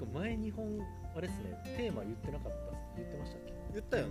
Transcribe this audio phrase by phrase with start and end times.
[0.00, 0.80] か前日本
[1.16, 2.58] あれですねテーマ言ってなかった
[2.96, 3.40] 言ってましたっ
[3.72, 4.10] 言ったよね。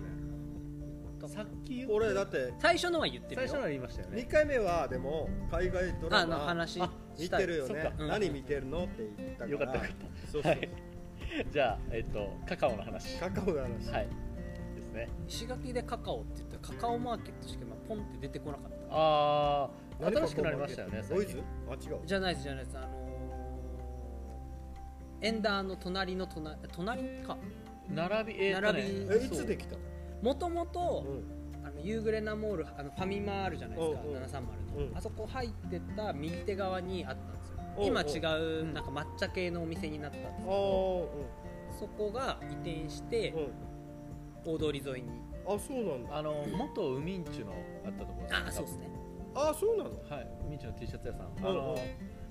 [1.20, 1.94] けさっき言った。
[1.94, 3.48] 俺だって最初のは言ってるよ。
[3.48, 7.74] 最初のは言いましたよ2ね回目はでも海外ドラあのマ話あ見したてるよね。
[7.82, 7.92] そっか。
[7.98, 8.08] うん。
[8.08, 9.50] 何見てるのって言ったから。
[9.50, 9.90] よかったよかっ
[10.32, 10.68] そうそう、はい。
[11.52, 13.18] じゃあえっとカカオの話。
[13.18, 14.08] カカオの話、はい。
[14.74, 15.08] ですね。
[15.28, 18.76] 石垣でカカオって言ったらカカオマーケットしか今ポンって出てこなかった。
[18.90, 19.70] ああ
[20.00, 21.92] 何新しくなりましたよねボイズ最近。
[21.92, 22.00] あ違う。
[22.06, 22.78] じゃないですじゃないです。
[22.78, 22.99] あのー
[25.22, 27.36] エンダーの隣の隣隣か。
[27.88, 28.88] 並びえー並び。
[29.10, 29.76] えいつできた
[30.22, 31.66] もともとうん。
[31.66, 34.96] あのユーグレナモールあのファミマあるじゃないですかうんうん730の、うん。
[34.96, 37.56] あそこ入ってた右手側にあったんですよ。
[37.76, 37.86] うんうん。
[37.86, 38.18] 今違
[38.62, 43.38] うなんか抹茶系のお店になったんですけあどーそこが移転してうん。
[43.40, 43.52] うん
[44.42, 45.20] 大通り沿いに。
[45.46, 46.16] あそうなんだ。
[46.16, 47.52] あの元ウミンチュの
[47.84, 48.88] あったところあそうですね。
[49.34, 49.90] あそうなの？
[50.08, 50.28] はい。
[50.46, 51.46] ウミンチュの T シャツ屋さんうん。
[51.46, 51.76] あの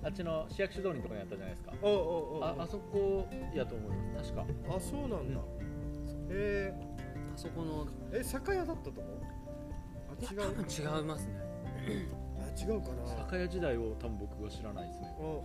[0.02, 1.74] あっちの市役所通りのところにあったじゃないですか。
[1.82, 4.32] うんうんうんああそこやと思います。
[4.34, 4.76] 確か。
[4.76, 5.42] あそうなんだ、
[6.30, 6.74] え
[7.36, 7.86] あそこの。
[7.86, 9.04] ー、え酒屋だったとこ？
[10.10, 10.40] あ違う？
[10.42, 10.66] 多分
[10.98, 11.34] 違いますね。
[12.40, 13.08] あ違うかな。
[13.26, 15.16] 酒屋時代を多分僕は知らないですね。
[15.20, 15.40] うんう。
[15.40, 15.44] ん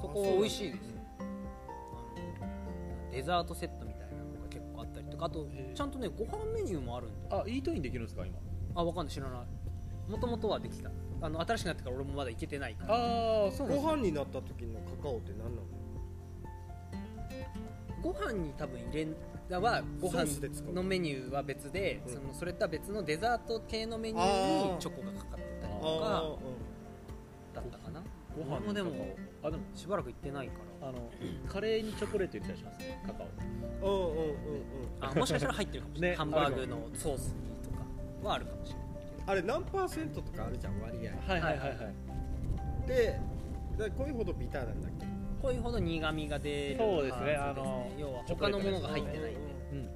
[0.00, 0.90] そこ美味しいです。
[0.90, 7.26] よあのデザートセットみたいなのが結構あったりとかあとちゃんとねご飯メニューもあるんで。
[7.30, 8.38] あイートインできるんですか今？
[8.74, 9.14] あわかんない。
[9.14, 10.10] 知らない。
[10.10, 10.90] もともとはできた
[11.22, 12.94] あの新しくなってから俺もまだ行けてないから。
[12.94, 15.62] ああそうご飯になった時のカカオって何なの？
[18.02, 19.14] ご飯に多分入れん
[19.48, 20.24] だはご飯
[20.72, 22.12] のメニューは別で、うん。
[22.12, 26.36] そのそれとは別のデザート系のメニューにチョコがかかってたりあとかあ
[27.54, 28.02] だったかな。
[28.36, 30.88] ご飯俺もでもあでもしばらく行ってないから。
[30.88, 31.08] あの
[31.48, 33.28] カレーにチョコレート入れたりしますねカカオ。
[33.84, 34.26] うんうんうんうん。
[34.26, 34.34] うん
[35.00, 38.81] あもしかしたら入ってるかもしれない、ねハンバーグのソースにとかはあるかもしれない
[39.26, 41.32] あれ何パーセントとかあるじゃん割合。
[41.32, 42.88] はいはいはいはい。
[42.88, 43.20] で
[43.78, 45.06] でこういうほどビターなんだっけ？
[45.42, 46.76] こういうほど苦味が出る。
[46.78, 47.34] そうですね。
[47.34, 49.32] あの要は他のものが入ってない。
[49.32, 49.40] んで
[49.72, 49.88] うん。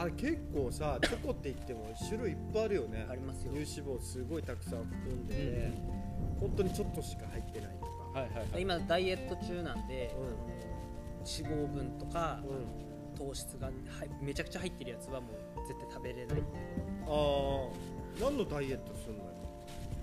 [0.00, 3.06] あれ結構さ チョコって言っても種類いっぱいあるよね。
[3.10, 3.52] ありますよ。
[3.52, 5.70] 乳脂肪すごいたくさん含んでて、
[6.40, 8.62] 本当にちょっとしか入ってないとか、はいはいはい。
[8.62, 10.60] 今ダイエット中なんで、うん
[11.22, 12.40] 脂肪分とか
[13.14, 13.74] うん、糖質がはい
[14.22, 15.26] めちゃくちゃ入ってるやつはも
[15.62, 16.42] う絶対食べれないんで
[17.06, 17.68] ああ
[18.20, 19.24] 何のダイエットすんの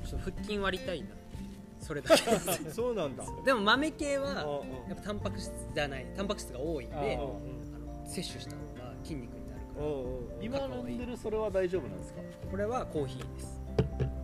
[0.05, 1.07] ちょっと腹筋割りたいな。
[1.79, 2.39] それだけよ
[2.73, 3.23] そうなんだ。
[3.45, 7.19] でも豆系あはあやっぱタンパク質じゃないタンパク質が多いんで
[8.05, 10.39] 摂取した方が筋肉になるかうんうんう。
[10.39, 12.21] ん今飲んでるそれは大丈夫なんですか？
[12.21, 13.61] らこれはコーヒーです。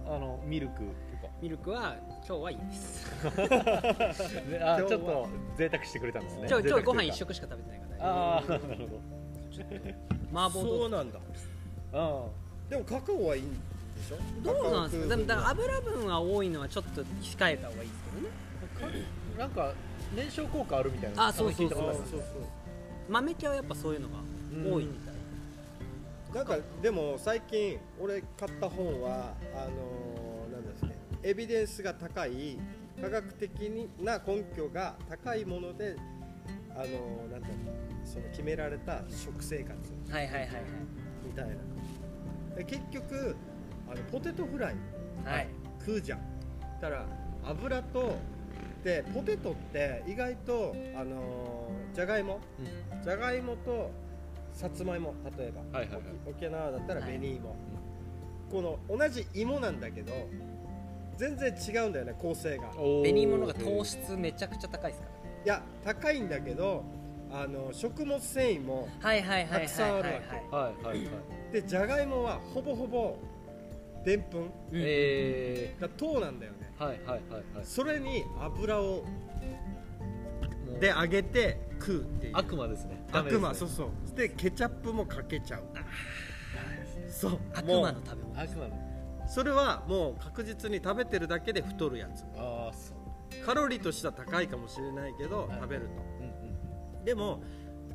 [0.06, 0.80] あのミルク
[1.22, 1.96] とミルクは
[2.28, 3.08] 今日はいいです。
[3.24, 5.28] ちょっと
[5.58, 6.48] 贅沢してくれたんですね。
[6.50, 8.76] 今日今日ご飯一食しか食べてないからああなるほど。
[10.34, 10.78] 麻婆豆腐。
[10.80, 11.20] そうなんだ。
[11.94, 12.26] あ
[12.70, 13.60] でもカカオはいいん
[13.96, 14.18] でしょ？
[14.44, 15.16] どうなんですか？
[15.16, 19.04] でもだからあ油分が多いのはちょっと控えた方がいいですけどね。
[19.38, 19.74] あなんか
[20.16, 21.80] 燃焼効果あるみたいなあそうそうそう。
[21.80, 22.22] そう
[23.10, 24.16] 豆系はやっぱそういうのが
[24.70, 25.14] 多いみたい。
[26.36, 32.58] なんかでも最近俺買った本はあのーなんですねエビデンスが高い
[33.02, 33.50] 科学的
[34.02, 35.96] な根拠が高いもので
[36.76, 39.72] あのーなんだろうその決められた食生活
[40.12, 40.50] はいはいはい。
[41.26, 42.56] みたいな。
[42.56, 43.36] で結局
[43.94, 44.76] あのポテトフライ。
[45.24, 45.36] はい。
[45.36, 45.48] はい
[45.80, 46.20] 食うじゃん。
[46.80, 47.06] たら
[47.46, 48.16] 油と
[48.84, 52.40] でポテトって意外とあのーじゃがいも。
[53.04, 53.92] じゃがいもと
[54.54, 56.04] さつまいも例えば、はいはいはい。
[56.26, 57.12] 沖沖縄だったらはい。
[57.18, 57.56] 紅芋、
[58.52, 60.12] この同じ芋なんだけど
[61.18, 62.70] 全然違うんだよね構成が。
[62.70, 65.08] 紅芋のが糖質めちゃくちゃ高いですか
[65.46, 66.84] や高いんだけど
[67.32, 70.08] あの食物繊維もらはいはいはいはいたくさんあるわけ。
[70.08, 71.08] はいはいはいはい。
[71.52, 73.18] でじゃがいもはほぼほぼ
[74.04, 74.42] でんぷん。
[74.42, 74.50] うん。
[74.74, 76.74] えが糖なんだよね。
[76.78, 77.20] ー、はいはいはい
[77.56, 77.66] はい。
[77.66, 79.06] それに油を
[80.80, 82.34] で揚げて食うっていう。
[82.36, 83.06] 悪魔ですね。
[83.12, 83.54] ですね。
[83.54, 84.16] そうそう。
[84.16, 85.64] でケチャップもかけちゃう。
[87.10, 87.40] そう。
[87.54, 88.42] 悪魔の食べ物。
[88.42, 92.24] 悪魔のそれはもう確実に食べてるだけで太るやつ。
[92.38, 93.46] ああそう。
[93.46, 95.60] カロリーとしては高いかもしれないけど、はい。
[95.62, 95.88] 食べると。
[96.20, 97.06] うんうん。
[97.06, 97.42] でも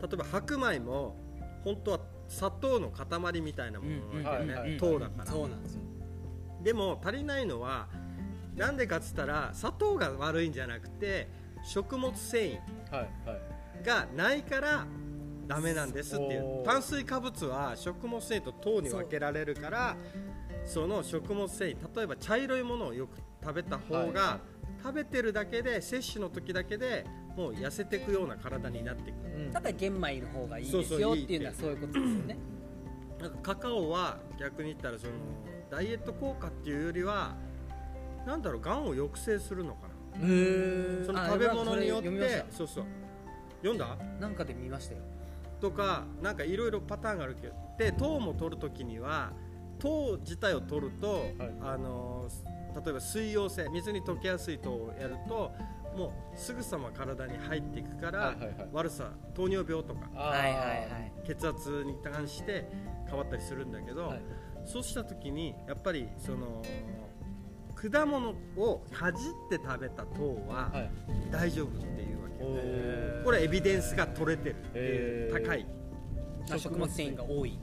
[0.00, 1.17] 例えば白米も
[1.65, 5.82] 本当は砂糖の塊みたいなものなんだよね、うんうんはいはい糖だから、そうなんですよ
[6.62, 7.88] でも足りないのは
[8.56, 11.28] なんでかっつったら砂糖が悪いんじゃなくて
[11.64, 12.58] 食物繊維
[13.84, 14.87] がないから
[15.46, 16.64] ダメなんですっていう。
[16.64, 19.96] 炭水化物は食物繊維と糖に分けられるから
[20.64, 24.12] その食物繊維例えば茶色いものをよく食べた方が、はい。
[24.12, 24.40] は
[24.82, 27.05] 食べてるだけで摂取の時だけで
[27.37, 29.16] もう痩せていくような体になっていく。
[29.16, 29.52] うん。
[29.52, 32.38] だから玄米の方がいいですそうそういいってよっていうのはそういうことですよね。
[33.20, 35.12] なんかカカオは逆に言ったらその
[35.70, 37.35] ダイエット効果っていうよりは
[38.26, 39.94] なんだろうがんを抑制するのかな。
[40.20, 42.11] へその食べ物によって
[42.49, 42.53] た。
[42.53, 42.85] そうそう。
[43.62, 43.97] 読んだ？
[44.20, 45.00] なんかで見ましたよ。
[45.61, 47.55] とかなんかいろいろパターンがあるけど。
[47.79, 49.32] で糖も取るときには
[49.79, 51.26] 糖自体を取ると、
[51.62, 52.29] あの
[52.85, 55.53] 例えば水溶性水に溶けやすい糖をやると
[55.97, 58.69] もうすぐさま体に入っていくから、はいはいはい。
[58.73, 62.69] 悪さ糖尿病とかはいはいはい血圧に関して
[63.06, 64.20] 変わったりするんだけど、はい
[64.69, 66.62] そうした時にやっぱりその
[67.75, 69.19] 果物をかじ
[69.56, 70.91] って食べた糖ははい。
[71.31, 73.25] 大丈夫っていうわけ、おー。
[73.25, 75.67] これエビデンスが取れてるっていう高い。
[76.49, 77.59] まあ食物繊維が多い。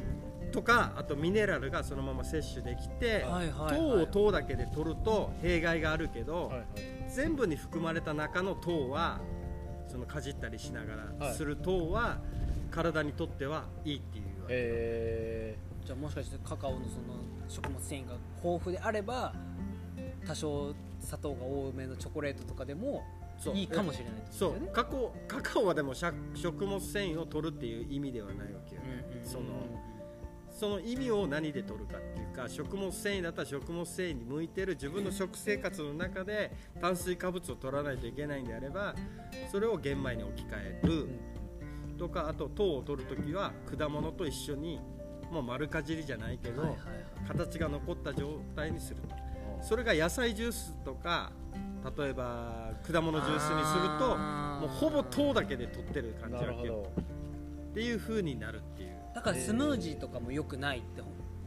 [0.52, 3.78] とかあとミネラルがそのまま摂取できて、はいはいはい。
[3.78, 6.68] 糖を糖だけで取ると弊害があるけど、はいはい。
[7.14, 9.20] 全部に含まれた中の糖は
[9.88, 12.20] そのかじったりしながはいらする糖は
[12.72, 17.16] 体にとってはいいっていうわけ、えじゃあもしかしてカカオのその
[17.48, 19.34] 食物繊維が豊富であれば
[20.26, 23.04] 多少砂糖が多めのチョコレートとかでも
[23.54, 24.54] いいかもしれないそう。
[24.74, 26.16] カカオカカオはでも食
[26.66, 29.46] 物繊維を取るっていう意味ではないわけよ、うんうんその
[30.58, 36.50] その意味を何で取るかっていうか食物繊維だったら食物繊維に向いてる自分の食生活の中で
[36.80, 38.96] 炭水化物を取らないといけないんであれば
[39.52, 41.10] それを玄米に置き換える。
[41.98, 44.80] とかあと糖を取るときは果物と一緒に
[45.32, 46.80] もう丸かじりじゃないけど、はいはい
[47.28, 49.16] 形が残った状態にすると。
[49.62, 51.32] それが野菜ジュースとか
[51.98, 56.84] 例えば果物ジュースにするともうほぼ糖だけで取ってる感じだけど。
[56.84, 56.92] ど。
[57.72, 58.96] っていう風になるっていう。
[59.16, 61.02] だからスムージーとかも良くないって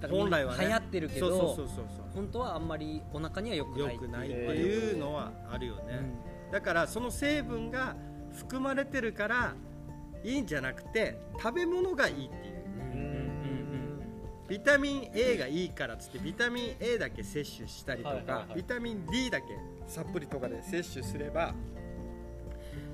[0.07, 0.67] 本来はね。
[0.67, 6.01] 流行ってるけどそうそうそうそう本当はあんまりお腹には良くない良くないっていうのはあるよね、
[6.53, 7.97] だからその成分が
[8.35, 9.55] 含まれてるから
[10.25, 12.65] いいんじゃなくて食べ物がいいっていう。
[12.93, 13.08] うんうんうん
[14.49, 18.57] ビタミン A がいいからっつってビタミン A だけ摂取したりとか、はいはいはい。
[18.57, 19.47] ビタミン D だけ
[19.87, 21.55] サプリとかで摂取すれば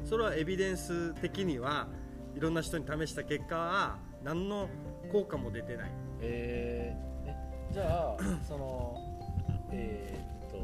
[0.04, 1.88] それはエビデンス的には
[2.36, 4.68] いろんな人に試した結果は何の
[5.12, 5.90] 効果も出てない。
[6.20, 7.34] えーえ
[7.72, 8.16] じゃあ
[8.46, 8.96] その
[9.72, 10.56] えーっと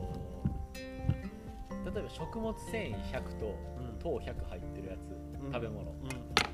[1.91, 3.99] 例えば食物繊維100とうん。
[4.01, 5.53] 糖100入ってるやつ、うん。
[5.53, 5.93] 食べ物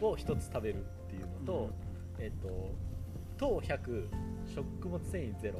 [0.00, 0.08] うん。
[0.08, 1.70] を1つ食べるっていうのと、
[2.18, 2.48] えっと
[3.38, 4.08] 糖100
[4.54, 5.52] 食物繊維0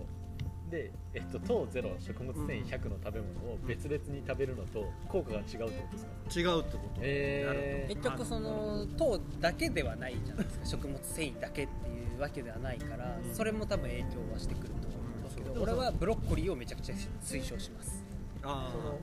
[0.71, 5.99] で、えっと、糖0食物繊維100の食べ物を別々に食べるのと効果が違うってことで
[6.33, 10.67] すか、違うってこと、えー結局その糖だけではないじゃないですか。
[10.67, 13.35] 食物繊維だけっていうわけではないから、うん。
[13.35, 18.05] それも多分影響はしてくると思うんですけど、うん俺はブロッコリーをめちゃくちゃ推奨します
[18.43, 18.99] あその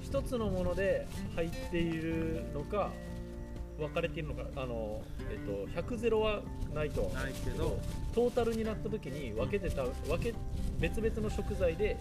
[0.00, 2.90] 一つのもので入っているのか
[3.82, 6.40] 分かれているのかあの、えっと、100ゼロは
[6.74, 7.24] ないとは思う。
[7.24, 7.80] んですけどないけど
[8.14, 10.34] トータルになった時に分けてた分け
[10.78, 11.96] 別々の食材で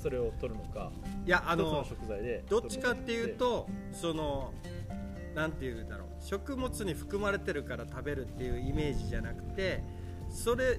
[0.00, 0.90] それを取るのか
[1.24, 4.52] いやあのの食材でどっちかっていうとその
[5.34, 6.08] なんていうんだろう。
[6.20, 9.82] 食物に含まれてるから食べるっていうイメージじゃなくて
[10.30, 10.78] それ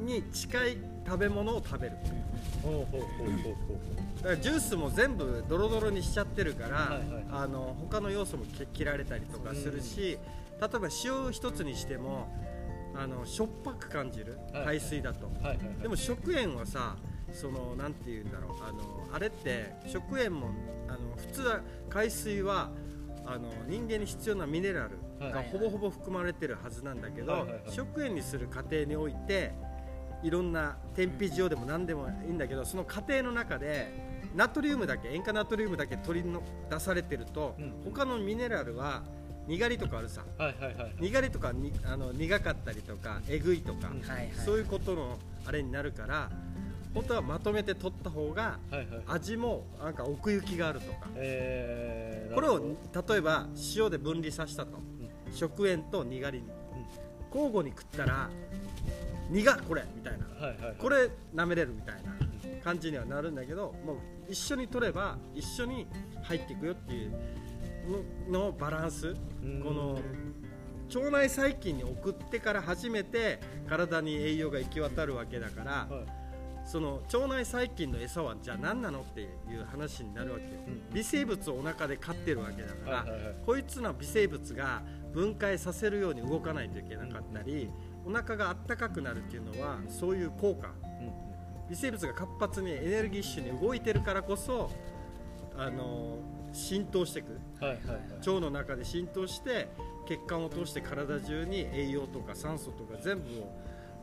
[0.00, 1.96] に近い食べ物を食べる
[2.62, 10.18] ほうほうほうほうほだからジュースも全部ドロドロにしちゃってるから、はいはいあの他の要素もけ切られたりとかするし、
[10.60, 12.28] 例えば塩一つにしても
[12.94, 15.82] あのしょっぱく感じるはい海水だと、うはいはいはい。
[15.82, 16.96] でも食塩はさ
[17.32, 20.50] そのなんていうんだろうあのあれって食塩も
[20.88, 21.60] あの普通は
[21.90, 22.70] 海水は
[23.26, 29.52] あの人間に必要なミネラルがはいほぼほぼ含まれてるはずなんだけど、食塩にする過程において
[30.22, 37.72] いろんな天日塩でも何でもいいんだけどその過程の中でナトリウムだけ塩化ナトリウムだけ取りの出されてると、うん。
[37.84, 39.02] 他のミネラルは
[39.46, 40.24] にがりとかあるさ。
[40.36, 44.00] はいはいはいにがりとかにあの苦かったりとかえぐいとか、うん。
[44.02, 44.32] はいはい。
[44.44, 46.30] そういうことのあれになるから
[46.92, 51.08] 本当はまとめて取った方がはいはい味もなんか奥行きがあるとか。
[51.14, 53.46] えー、これを例えば
[53.76, 54.78] 塩で分離させたと、
[55.32, 56.44] 食塩とにがりに。
[57.36, 58.30] 交互に食ったら
[59.30, 60.26] 苦っこれみたいな。
[60.26, 60.74] どはいはいはい。
[60.78, 62.14] これ舐めれるみたいな
[62.62, 63.96] 感じにはなるんだけどもう
[64.28, 65.86] 一緒に取れば一緒に
[66.22, 67.12] 入っていくよっていう
[68.30, 69.14] ののバランス。
[69.42, 69.62] うん。
[69.62, 69.98] この
[70.94, 76.06] 腸内細菌に送ってから初めて体に栄養が行き渡るわけだから、はい。
[76.64, 80.94] その腸内細菌の餌はじゃあ何なのっていう話になるわけよ、うん。
[80.94, 83.34] 微生物をお腹で飼ってるわけだから、はいはいはい。
[83.46, 87.70] こいつの微生物が分解させるように動かないといけなかったり、
[88.06, 90.68] お腹があったかくなるっていうのはそういう効果。
[90.68, 91.26] うん
[91.68, 94.70] 微生物が活発にエネルギッシュに動いてるからこそ
[95.58, 96.18] あの
[96.52, 99.68] 浸透していく腸の中で浸透して
[100.06, 103.52] 血管を通して体中に栄養とか酸素とか全部を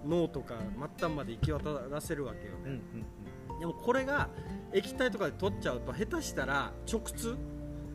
[0.05, 0.55] 脳とか
[0.98, 2.81] 末端まで行き渡らせるわけようんね、
[3.51, 3.60] うん。
[3.62, 4.27] でもこれが
[4.74, 7.38] 液体とかで取っちゃうと下手したら直通？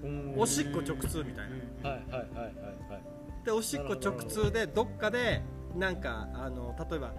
[0.02, 0.34] うん。
[0.38, 1.50] おしっこ直通みたい
[1.82, 1.90] な。
[1.90, 2.44] はいはいはいはい
[2.90, 3.44] はい。
[3.44, 5.42] でおしっこ直通でどっかで
[5.78, 7.14] なんかあの例えば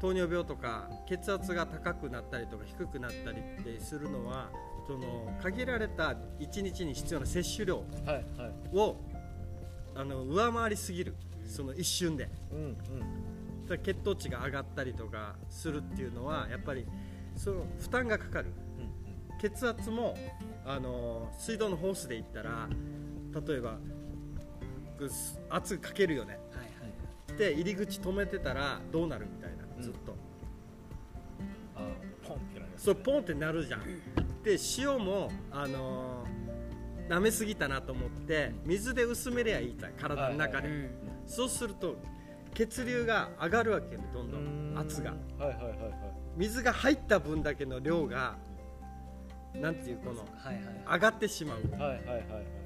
[0.00, 4.50] 糖尿病とか血圧が高くなったりとか低くなったりってするのは
[4.86, 8.76] その限られた1日に必要な摂取量はいはい。
[8.76, 8.96] を
[9.94, 11.14] あの上回りすぎる。
[11.44, 12.30] その一瞬で。
[12.52, 13.78] うんうん。
[13.82, 16.86] 血糖値が上がったりとかするっていうのはやっぱり
[17.36, 18.52] その負担がかかる。
[18.78, 18.88] うん
[19.38, 20.16] 血圧も
[20.64, 22.68] あの水道のホースで言ったら
[23.46, 23.78] 例えば
[25.48, 26.40] 圧かけるよね
[27.42, 29.82] はいはいで入り口止めてたらどうなるみたいなうん。
[29.82, 30.16] ずっと、
[31.76, 33.80] あーポンってなるそうポンってなるじゃん。
[34.42, 36.38] で塩もあのー
[37.08, 40.90] 舐めすぎたなと思って水で薄めりゃいいから体の中で、はいうん。
[41.26, 41.96] そうすると
[42.54, 44.78] 血流が上がるわけよねどんどうんん。
[44.78, 45.12] 圧が。
[45.38, 45.90] はいはいはいはい。
[46.36, 48.36] 水が入った分だけの量が
[49.54, 50.64] なんていうこのはいはい。
[50.94, 51.80] 上がってしまう。
[51.80, 52.57] はいはいはいはい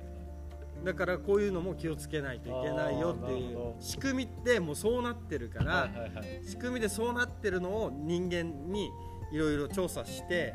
[0.85, 3.75] だからこういうのも気をつけないといけないよっていう。
[3.81, 5.89] 仕組みってもうそうなってるから、
[6.45, 8.91] 仕組みでそうなってるのを人間に
[9.33, 10.55] いろいろ調査して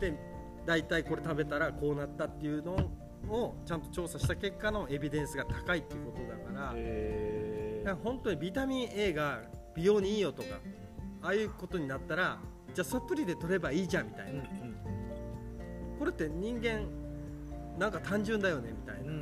[0.00, 0.14] で
[0.66, 2.76] 大体これ食べたらこうなったっていうの
[3.28, 7.96] をちゃんと調査した結果のエビデンスが高いっていうことだから,、へー。
[7.96, 9.42] 本当にビタミン A が
[9.74, 10.48] 美容にいいよとか
[11.22, 12.38] ああいうことになったら
[12.74, 14.42] じゃあサプリで取ればいいじゃんみたいな、
[15.98, 16.86] これって人間
[17.78, 19.12] なんか単純だよねみたいな、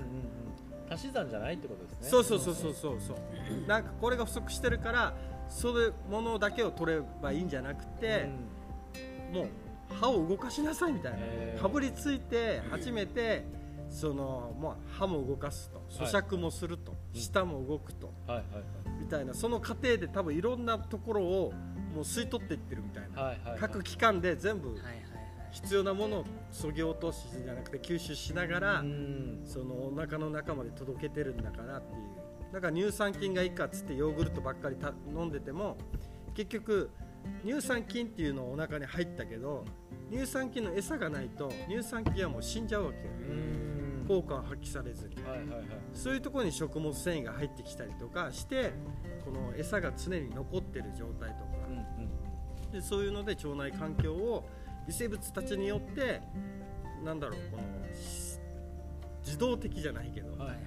[0.90, 2.08] 足し算じゃないってことですね。
[2.08, 3.00] そうそうそうそうそう。
[3.00, 5.14] そうなんかこれが不足してるから
[5.48, 8.28] そういうものだけを取ればいいんじゃなくて、
[9.32, 9.48] もう
[9.94, 11.12] 歯を動かしなさいみたい
[11.54, 13.44] な、かぶりついて初めて
[13.88, 15.78] その、まあ、歯も動かすと。
[16.02, 16.12] はい。
[16.12, 17.20] 咀嚼もすると、うん。
[17.20, 18.12] 舌も動くと。
[18.26, 18.44] はいはい
[19.00, 19.34] みたいな。
[19.34, 21.52] その過程で多分いろんなところを
[21.94, 23.50] もう吸い取っていってるみたいな、はいはいはい。
[23.52, 25.09] はい各機関で全部はいはいはい
[25.50, 29.42] 必要なものをそぎ落としじゃなくて吸収しながら、うん。
[29.44, 32.52] そのお腹の中まで届けてるんだからっていう。
[32.52, 35.76] だから乳酸菌がいいかっつってヨーグルトばっかりた飲んでても
[36.34, 36.90] 結局
[37.44, 39.64] 乳酸菌っていうのをお腹に入ったけど
[40.10, 43.04] 乳酸菌の餌がないと乳酸菌はもう死んじゃうわけよ。
[43.28, 44.04] うん。
[44.08, 45.22] 効果を発揮されずに。
[45.22, 45.66] はいはいはい。
[45.94, 48.72] そういうところに食物繊維が入ってきたりとかして
[49.24, 51.50] この餌が常に残ってる状態とか。
[51.68, 52.72] うんうん。
[52.72, 54.48] でそういうので腸内環境を
[54.90, 56.20] 微生物たちによって
[57.04, 57.62] なんだろうこの
[57.94, 58.40] し
[59.24, 60.58] 自動的じゃないけど、はいはい。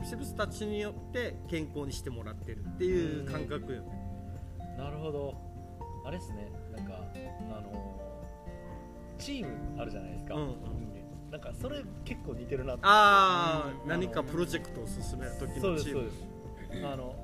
[0.00, 3.88] 微生物たちによって健康にしてもらってるっていう感覚よね。
[4.76, 5.34] なるほど。
[6.04, 6.50] あれですね。
[6.76, 10.56] なんかあのーチームあるじゃないですか、うん。
[11.30, 11.38] な。
[11.38, 13.88] んかそれ結構似てるなああうん。
[13.88, 16.10] 何かプロジェクトを進める時そうですそうのチームで
[16.80, 16.86] す。
[16.86, 17.14] あの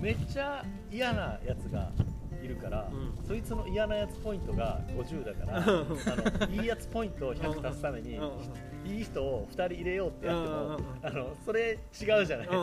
[0.00, 2.09] めっちゃ嫌なやつがい
[2.50, 3.26] るから、うん。
[3.26, 8.30] そいつの嫌なやつポイントが50だからあのいいやつポイントを100足すために、うん。
[8.84, 12.54] いい人を2人入れようってやっても、あのそれ違うじゃないですか、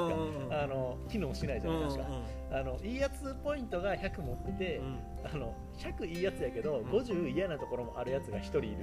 [0.52, 2.06] あの機能しないじゃないですか、
[2.52, 4.82] あのいいやつポイントが100持ってて、
[5.24, 8.78] あの100いいやつやけど、ん50嫌なところもあるやつが1人いる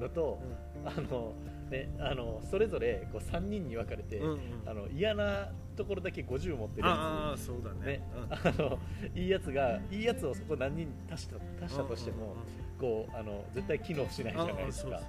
[0.00, 0.40] のと、
[0.84, 1.32] あの
[1.70, 4.38] ね、あのそれぞれこう3人に分かれて、うんうん。
[4.66, 7.98] あの嫌なところだけ50持ってるやああそうだつ、ね。
[7.98, 8.78] ね あの
[9.14, 12.34] いいやつがいいやつをそこ何人足した足したとしても、
[12.78, 15.00] こうあの絶対機能しないじゃないですか。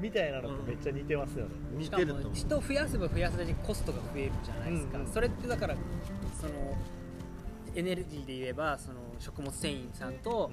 [0.00, 5.12] みたいなのとめっちゃ似てますよね、似しかもてると人増やせば増やすだけコストが増えるじゃないですか、うんうん。
[5.12, 5.76] それってだから
[6.40, 6.52] その
[7.76, 10.50] エネルギーで言えばその食物繊維さんと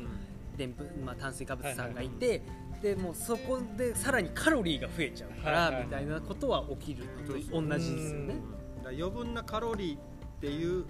[0.58, 2.42] でんぷまあ、炭水化物さんがいて、
[2.82, 8.36] でもうそこでさらにカロリーが増えちゃうから、みたいなことは起きるのと同じですよね。
[8.86, 10.00] 余分なカロリーっ
[10.42, 10.86] ていう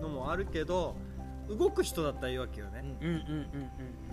[0.00, 0.96] のもあるけど
[1.48, 2.82] 動く人だったらいいわけよね、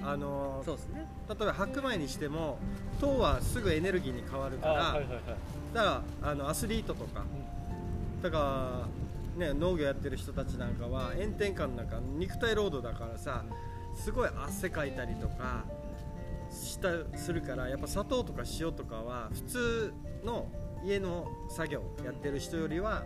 [0.01, 1.07] あのうんそうですね。
[1.29, 2.59] 例えば白米にしても
[2.99, 5.21] 糖はすぐエネルギーに変わるから、あはいはいはい。
[5.73, 7.23] だからあのアスリートとか。
[8.21, 8.87] だか
[9.37, 13.43] ら、ね、農業やってる人たちなんかは炎天下の中肉体労働だからさ
[13.95, 15.82] すごい汗かいたりとかし
[16.83, 20.47] たするからやっぱ砂糖とか塩とかは普通の
[20.83, 23.03] 家の作業やってる人よりは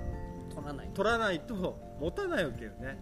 [0.53, 2.99] 取らない取らないと持たないわけよね。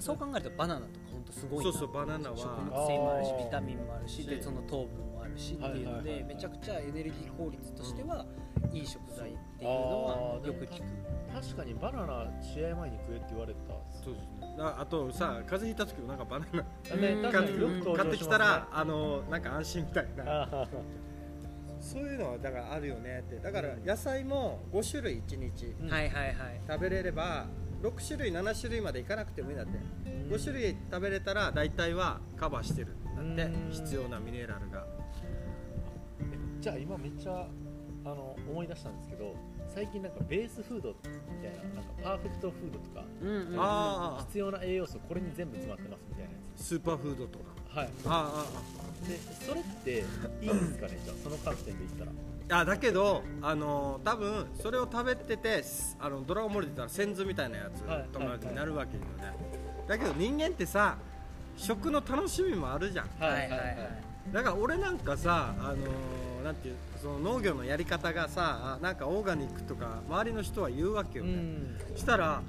[0.00, 1.72] そう考えるとバナナとか本当すごいな。
[1.72, 2.36] そうそうバナナは。
[2.36, 8.24] 食物繊維もあるしビタミンもあるしでその糖分るしっていうのでめちゃくちゃエネルギー効率としては
[8.72, 10.82] いい食材っていうのはよく聞く。
[11.34, 13.60] 確かにバナナ試合前に食えって言われた。
[13.92, 14.14] そう
[14.58, 16.64] ああとさ風邪ひいた時もなんかバナナ。
[17.32, 20.48] 買ってきたらあのなんか安心みたいな。
[21.80, 23.36] そういうのはだからあるよねって。
[23.36, 25.90] だから野菜も5種類1日うん。
[25.90, 26.34] はいはいはい。
[26.66, 27.46] 食べれれば
[27.82, 29.78] 6種類7種類までいかなくてもいいんだって。
[30.30, 32.96] 5種類食べれたら大体はカバーしてる。
[33.20, 33.70] んだってうん。
[33.70, 34.86] 必要なミネラルが
[36.64, 37.46] じゃあ今めっちゃ
[38.06, 39.34] あの思い出したんですけど
[39.74, 41.04] 最近なんかベースフードみ
[41.42, 43.60] たいななんかパーフェクトフードとかうんうんうん。
[43.60, 47.44] ああ必要な栄養素これに全部詰まってますみたいなやスーパーフードとか。
[47.70, 47.88] つはい。
[48.06, 48.46] あ
[49.06, 49.90] でそれって
[50.40, 52.10] いいんですかねじゃあその観点で言ったら。
[52.56, 58.08] あああだけどあの多分それを食べててすあのドラゴンボールで言ったら先祖みたいなやつはい。
[58.10, 59.06] 友達になるわけよね、
[59.86, 60.96] だけど人間ってさ
[61.58, 63.08] 食の楽しみもあるじゃん。
[63.20, 65.84] はいはいはいだから俺なんかさあのー
[66.44, 71.78] なんていうその農業のやり方がさあなんかオーガニックとか周りの人は言うわけようね、ん。
[71.96, 72.42] したら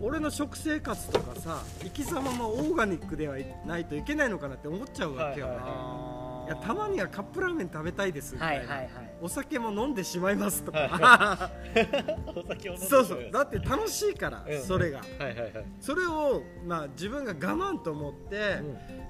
[0.00, 6.13] 俺の食生活とかさ生き様もオーガニックではいないといけないのかなって思っちゃうわけよね、はいい
[6.48, 9.14] やたまにはカップラーメン食べたいですみたいな、はいはいはい。
[9.20, 11.50] お酒も飲んでしまいますとか、
[12.34, 13.30] お酒をそうそう。
[13.32, 14.60] だって楽しいから、うん。
[14.62, 14.98] それが。
[14.98, 15.50] はいはいはい。
[15.80, 18.58] それを、まあ、自分が我慢と思って、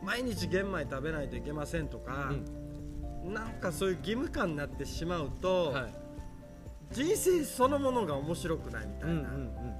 [0.03, 2.33] う毎日玄米食べないといけませんとか、
[3.25, 5.95] なんかそういう義務感になってしまうと、はい。
[6.93, 9.75] 人生そのものが面白くないみたいなうんうんうん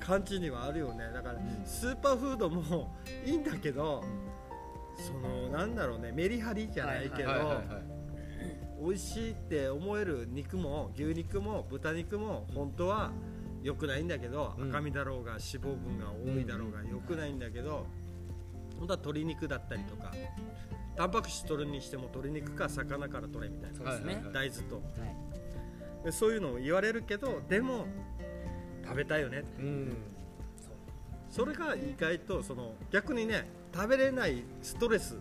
[0.00, 1.04] 感じにはあるよね。
[1.14, 1.62] だからん。
[1.64, 4.02] スーパーフードもいいんだけど、
[4.96, 7.62] そのなんだろうねメリハリじゃないけど、
[8.80, 13.12] 美味しいって思える肉も牛肉も豚肉も本当は
[13.62, 14.70] 良くないんだけど、うん。
[14.70, 16.88] 赤身だろうが脂肪分が多いだろうがうん。
[16.88, 17.86] 良くないんだけど、
[18.78, 20.12] 本当は鶏肉だったりとか
[20.96, 24.76] タンパク質取るにしても鶏肉か魚から取れみたいな大豆と。
[24.76, 24.82] は
[26.02, 26.04] い。
[26.04, 27.86] でそういうのを言われるけどでも
[28.84, 29.96] 食べたいよねうん。
[31.30, 35.18] それが意外とその逆にね食べれないストレス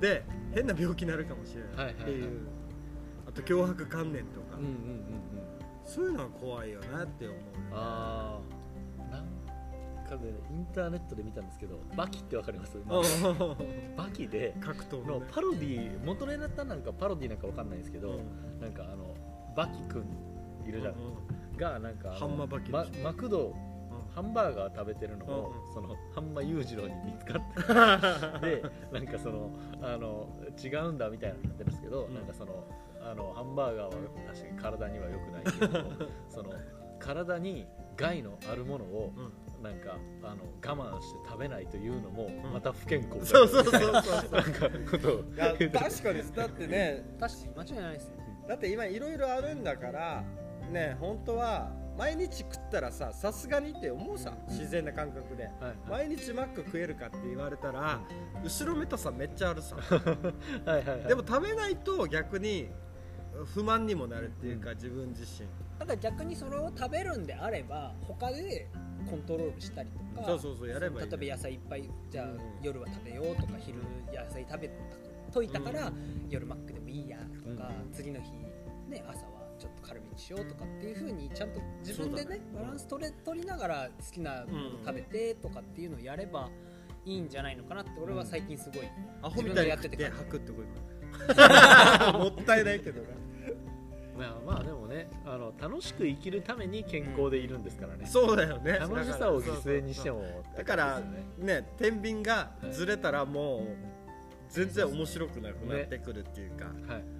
[0.00, 2.30] で変な病気になるかもしれないっていう、はいはい。
[2.30, 2.40] はい
[3.28, 5.04] あと脅迫観念とか、うんうんうんうん
[5.84, 7.38] そういうのは怖いよなって思う
[7.72, 8.40] あ
[9.08, 9.24] あなん
[10.08, 12.74] かでインターネットで見たんですけどバキってわかります？
[12.76, 12.82] よ
[13.96, 18.60] バキで格闘のパロディ元ネタなんかパロディなんかわかんないんですけど、うん。
[18.60, 19.14] なんかあの
[19.56, 20.04] バキくん
[20.68, 23.02] いるじゃん、うんがなんかマーバキでしょ。
[23.02, 23.54] まマクド
[24.14, 30.28] ハンバーガー食べてるのを、うんそのハンマ裕次郎に見つかって でなんかそのあの
[30.62, 32.14] 違うんだみたいになってるんですけど、うん。
[32.14, 32.64] なんかその
[33.00, 35.84] あのハンバーガーは確かに体には良くないけど
[36.28, 36.52] その
[36.98, 39.32] 体に害のあるものをうん。
[39.62, 42.52] なんかあの我慢して食べないというのもん。
[42.52, 44.30] また不健康だそうそうそうそう。
[44.32, 48.14] なんかことをいや確かにだってね確かに間違いないですよ
[48.48, 50.24] だって今いろいろあるんだから
[50.72, 55.44] ね本当は毎日食ったらささすがにって思うさ自然な感覚で。
[55.44, 55.52] はい
[55.88, 58.00] 毎日マック食えるかって言われたら
[58.42, 59.76] 後ろめたさめっちゃあるさ。
[60.64, 61.08] はいはいはい。
[61.08, 62.70] でも食べないと逆に
[63.54, 65.48] 不満にもなるっていうか自分自身。
[65.78, 68.68] ただ逆にそれを食べるんであれば他で
[69.08, 71.10] コントロールしたりとかそうそうそうやればいい。
[71.10, 72.40] 例えば野菜いっぱいじゃあ、うん。
[72.62, 73.78] 夜は食べようとか昼
[74.12, 74.70] 野菜食べ
[75.32, 75.92] といたから、
[76.28, 78.32] 夜マックでもいいやとか、次の日、
[78.88, 79.39] ね、朝は
[79.90, 82.40] ちょっと軽めにしようとかっていうふうにちゃんと自分でねね。
[82.54, 86.48] バランス取れ取りながら好きなもの食べてとかっていうのをやれば
[87.04, 88.88] いいんじゃないのかなって俺は最近すごい、
[89.22, 90.90] アホみたいでや吐くってこと。
[92.18, 93.08] もったいないけどね
[94.16, 98.72] まあまあでもねあの楽しく生きるために健康でいるんですからね、そうだよね。
[98.78, 101.02] 楽しさを犠牲にしてももだから
[101.38, 103.66] ね天秤がずれたらもう
[104.50, 107.19] 全然面白くなくなってくるっていうか、はい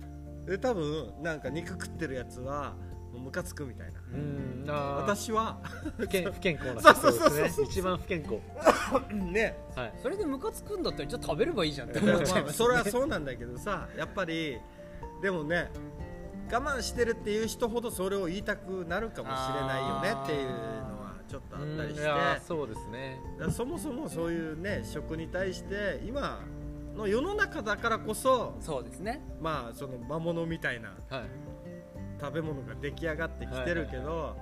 [0.51, 2.75] で多分なんか肉食ってるやつは
[3.13, 4.01] もうムカつくみたいな。
[4.13, 4.65] うん。
[4.69, 4.95] あー。
[5.03, 5.61] 私は
[5.97, 6.81] 不健不健康な。
[6.81, 7.37] そうそうそうそう。
[7.37, 7.67] ですね。
[7.71, 8.35] 一番不健康。
[9.15, 9.57] ね。
[9.77, 9.93] はい。
[10.03, 14.59] それでムカつくんだったらじゃあ食べればいいじゃんってま思っちゃいまそれはそうなんだけどさやっぱり
[15.23, 15.71] でもね
[16.51, 22.01] 我慢してるっていう人ほどそれを言いたくなるかもしれないよねっていうのはちょっとあったりして。
[22.01, 22.07] うん。
[22.07, 23.21] いやーそうですね。
[23.39, 26.41] だからそもそもそういうね食に対して今
[27.01, 29.21] の世の中だからこそそうですね。
[29.41, 31.25] まあその魔物みたいなはい。
[32.21, 34.37] 食べ物が出来上がってきてるけど、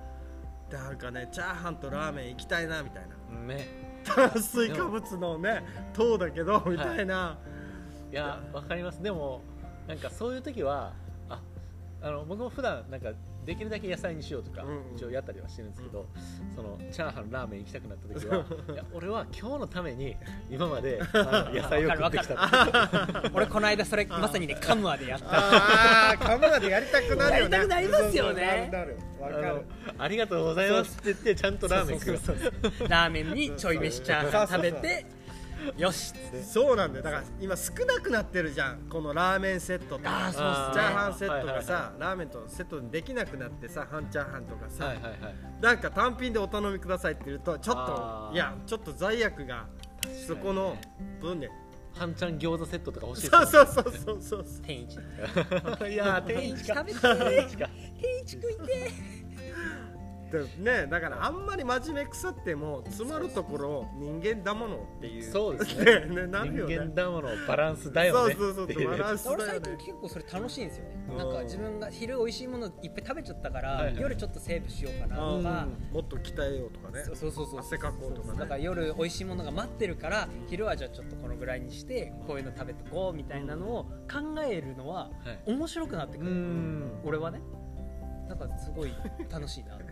[0.71, 3.55] なんかねチャーハンとラーメン行きたいなみたいな。
[3.55, 4.01] ね。
[4.05, 7.39] 炭水化物のね糖だけどみたいな、
[8.11, 9.01] いやわかります。
[9.03, 9.43] でも
[9.87, 10.93] なんかそういう時は
[11.29, 11.41] あ
[12.03, 13.11] あの僕も普段なんか
[13.49, 14.95] できるだけ野菜にしようとか、うんうん。
[14.95, 16.05] 一応やったりはしてるんですけど、
[16.55, 20.17] そのチャーハンラーメン行きたくなった時は いや俺は今日のために
[20.51, 23.31] 今まで あの野菜を食ってきた。
[23.33, 25.27] 俺この間それまさにねカムアでやった。
[25.31, 27.57] ああカムラでやりたくなるよね。
[27.57, 28.69] やりたくなりますよね。
[28.71, 28.97] かる。
[29.99, 32.89] ありがとうございますって言ってちゃんとラーメン食う。
[32.89, 35.07] ラーメンにちょい飯チャーハン食べて
[35.77, 36.13] よし。
[36.43, 37.05] そうなんだよ。
[37.05, 38.89] だから今少なくなってるじゃん。
[38.89, 40.27] このラーメンセットとか。
[40.27, 40.75] あーそうっすね。
[40.75, 45.21] チャーハンセットがさ、はいはいラーメンとセットにできなくなってさ半チャーハンとかさ、はいはいはい
[45.61, 49.67] なんか単品でお頼みくださいって言うとちょっといやちょっと罪悪が
[50.27, 50.77] そこの
[51.21, 51.51] 分で。
[51.95, 55.03] 半ちゃん餃子セットとか欲しいそうそうそうそうそう天一う
[55.91, 56.85] いやー 天一か。
[56.85, 58.91] 天一食いてで
[60.59, 65.23] ねだからあんまり真面目腐っても詰まるところ人間だものっていう。
[65.23, 66.07] そうですね。
[66.15, 66.75] ねなるよね。
[66.75, 68.35] 人間だものバランスだよね。
[68.35, 68.91] そうそうっていそう。
[68.91, 69.61] バランスだ俺よね。
[69.65, 71.07] 最近結構それ楽しいんですよね。
[71.11, 71.17] うん。
[71.17, 74.01] なんか自分が昼美味しいものいっぱい食べちゃったから、はいはい。
[74.01, 75.43] 夜ちょっとセーブしようかなうん。
[75.43, 77.05] とか、もっと鍛えようとかね。
[77.05, 77.61] そうそうそうそう。
[77.61, 78.39] 汗かこうとかね。
[78.39, 87.01] だから夜美味しいものが待ってるから昼はじゃあちょっとこのぐらいにしてこういうの食べとこうみたいなのを考えるのははい面白くなってくうる、ん。
[87.05, 87.41] 俺はね。
[88.29, 88.93] なんかすごい
[89.31, 89.75] 楽しいな。
[89.77, 89.85] って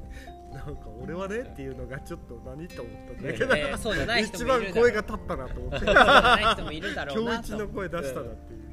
[0.57, 5.87] なんか俺はねっていうのがちょっと何と思ったんだえけどーそうじゃない人一もいるだろう番声が立ったなと思って。
[5.87, 5.95] 今
[6.73, 8.67] 日一の声出したなっていう。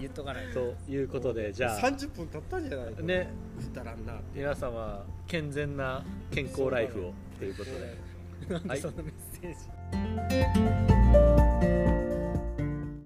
[0.00, 1.80] 言っとかないとということでじゃあ。
[1.80, 3.32] 30分経ったんじゃないね。
[3.60, 4.14] したらんな。
[4.32, 7.12] 皆様健全な健康ライフを。
[7.38, 7.98] ということで。
[8.54, 8.80] なんはい。
[8.80, 9.54] でそのメッセー
[11.74, 11.79] ジ？